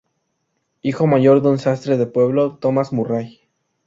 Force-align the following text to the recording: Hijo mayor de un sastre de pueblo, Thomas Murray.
Hijo 0.81 1.05
mayor 1.05 1.43
de 1.43 1.49
un 1.49 1.59
sastre 1.59 1.95
de 1.95 2.07
pueblo, 2.07 2.57
Thomas 2.59 2.91
Murray. 2.91 3.41